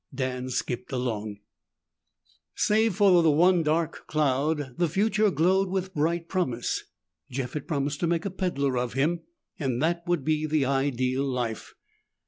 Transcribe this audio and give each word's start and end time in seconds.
Dan 0.11 0.49
skipped 0.49 0.91
along. 0.91 1.41
Save 2.55 2.95
for 2.95 3.21
the 3.21 3.29
one 3.29 3.61
dark 3.61 4.07
cloud, 4.07 4.73
the 4.79 4.89
future 4.89 5.29
glowed 5.29 5.69
with 5.69 5.93
bright 5.93 6.27
promise. 6.27 6.85
Jeff 7.29 7.53
had 7.53 7.67
promised 7.67 7.99
to 7.99 8.07
make 8.07 8.25
a 8.25 8.31
peddler 8.31 8.79
of 8.79 8.93
him 8.93 9.21
and 9.59 9.79
that 9.83 10.01
would 10.07 10.25
be 10.25 10.47
the 10.47 10.65
ideal 10.65 11.23
life. 11.23 11.75